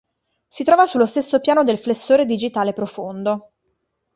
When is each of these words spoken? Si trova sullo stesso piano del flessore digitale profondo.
Si 0.47 0.63
trova 0.63 0.87
sullo 0.87 1.05
stesso 1.05 1.39
piano 1.39 1.63
del 1.63 1.77
flessore 1.77 2.25
digitale 2.25 2.73
profondo. 2.73 3.51